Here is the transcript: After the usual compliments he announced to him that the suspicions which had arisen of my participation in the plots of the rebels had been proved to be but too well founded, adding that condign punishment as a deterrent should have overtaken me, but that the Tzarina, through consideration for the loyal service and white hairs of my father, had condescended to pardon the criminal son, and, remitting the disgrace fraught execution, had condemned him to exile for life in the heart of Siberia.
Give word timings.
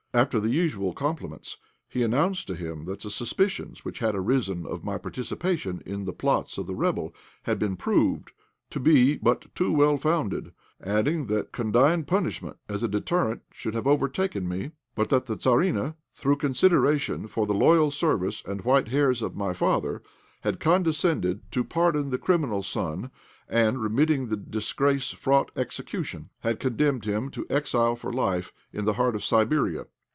After 0.13 0.41
the 0.41 0.49
usual 0.49 0.91
compliments 0.91 1.55
he 1.87 2.03
announced 2.03 2.45
to 2.47 2.55
him 2.55 2.83
that 2.83 2.99
the 2.99 3.09
suspicions 3.09 3.85
which 3.85 3.99
had 3.99 4.13
arisen 4.13 4.65
of 4.65 4.83
my 4.83 4.97
participation 4.97 5.81
in 5.85 6.03
the 6.03 6.11
plots 6.11 6.57
of 6.57 6.67
the 6.67 6.75
rebels 6.75 7.13
had 7.43 7.57
been 7.57 7.77
proved 7.77 8.33
to 8.71 8.81
be 8.81 9.15
but 9.15 9.45
too 9.55 9.71
well 9.71 9.95
founded, 9.95 10.51
adding 10.83 11.27
that 11.27 11.53
condign 11.53 12.03
punishment 12.03 12.57
as 12.67 12.83
a 12.83 12.89
deterrent 12.89 13.43
should 13.53 13.73
have 13.73 13.87
overtaken 13.87 14.49
me, 14.49 14.71
but 14.95 15.07
that 15.11 15.27
the 15.27 15.37
Tzarina, 15.37 15.95
through 16.13 16.35
consideration 16.35 17.25
for 17.29 17.47
the 17.47 17.53
loyal 17.53 17.89
service 17.89 18.43
and 18.45 18.63
white 18.65 18.89
hairs 18.89 19.21
of 19.21 19.37
my 19.37 19.53
father, 19.53 20.03
had 20.41 20.59
condescended 20.59 21.49
to 21.53 21.63
pardon 21.63 22.09
the 22.09 22.17
criminal 22.17 22.63
son, 22.63 23.09
and, 23.47 23.81
remitting 23.81 24.27
the 24.27 24.35
disgrace 24.35 25.11
fraught 25.11 25.51
execution, 25.55 26.29
had 26.41 26.59
condemned 26.59 27.05
him 27.05 27.29
to 27.31 27.47
exile 27.49 27.95
for 27.95 28.11
life 28.11 28.51
in 28.73 28.83
the 28.83 28.93
heart 28.99 29.15
of 29.15 29.23
Siberia. 29.23 29.85